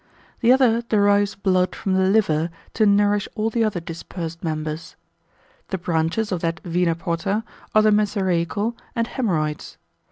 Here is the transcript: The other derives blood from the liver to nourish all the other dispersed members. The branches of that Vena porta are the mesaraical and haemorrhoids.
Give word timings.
The 0.39 0.51
other 0.51 0.81
derives 0.81 1.35
blood 1.35 1.75
from 1.75 1.93
the 1.93 2.05
liver 2.09 2.49
to 2.73 2.87
nourish 2.87 3.27
all 3.35 3.51
the 3.51 3.63
other 3.63 3.79
dispersed 3.79 4.43
members. 4.43 4.95
The 5.67 5.77
branches 5.77 6.31
of 6.31 6.41
that 6.41 6.59
Vena 6.63 6.95
porta 6.95 7.43
are 7.75 7.83
the 7.83 7.91
mesaraical 7.91 8.75
and 8.95 9.05
haemorrhoids. 9.05 9.77